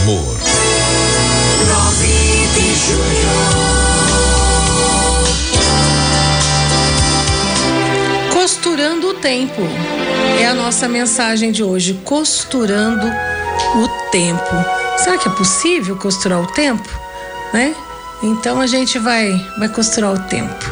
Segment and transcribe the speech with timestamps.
[0.00, 0.36] amor.
[8.32, 9.60] Costurando o tempo
[10.40, 12.00] é a nossa mensagem de hoje.
[12.04, 14.40] Costurando o tempo.
[14.98, 16.88] Será que é possível costurar o tempo?
[17.52, 17.74] Né?
[18.22, 20.64] Então a gente vai, vai costurar o tempo,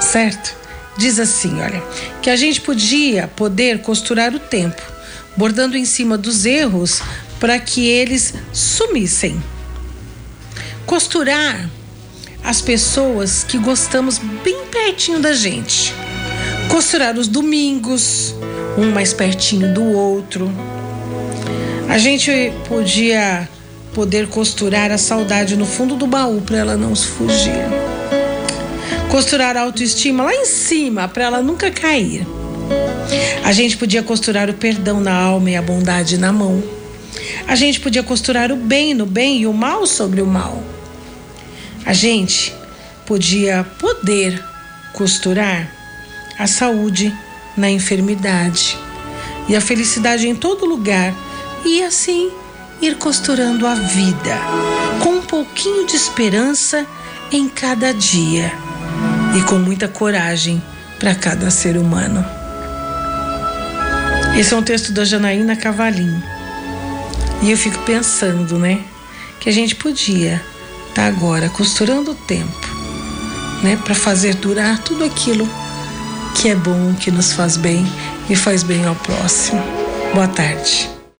[0.00, 0.54] certo?
[0.96, 1.82] Diz assim, olha,
[2.20, 4.82] que a gente podia poder costurar o tempo,
[5.36, 7.00] bordando em cima dos erros
[7.40, 9.42] para que eles sumissem.
[10.86, 11.68] Costurar
[12.44, 15.94] as pessoas que gostamos bem pertinho da gente.
[16.68, 18.34] Costurar os domingos,
[18.78, 20.52] um mais pertinho do outro.
[21.88, 23.48] A gente podia
[23.94, 27.64] poder costurar a saudade no fundo do baú para ela não fugir.
[29.10, 32.24] Costurar a autoestima lá em cima para ela nunca cair.
[33.42, 36.79] A gente podia costurar o perdão na alma e a bondade na mão.
[37.50, 40.62] A gente podia costurar o bem no bem e o mal sobre o mal.
[41.84, 42.54] A gente
[43.04, 44.40] podia poder
[44.92, 45.68] costurar
[46.38, 47.12] a saúde
[47.56, 48.78] na enfermidade
[49.48, 51.12] e a felicidade em todo lugar
[51.64, 52.30] e assim
[52.80, 54.38] ir costurando a vida
[55.02, 56.86] com um pouquinho de esperança
[57.32, 58.52] em cada dia
[59.36, 60.62] e com muita coragem
[61.00, 62.24] para cada ser humano.
[64.38, 66.39] Esse é um texto da Janaína Cavalim.
[67.42, 68.80] E eu fico pensando, né,
[69.38, 70.42] que a gente podia
[70.88, 72.68] estar tá agora costurando o tempo,
[73.62, 75.48] né, para fazer durar tudo aquilo
[76.34, 77.86] que é bom, que nos faz bem
[78.28, 79.62] e faz bem ao próximo.
[80.14, 80.99] Boa tarde.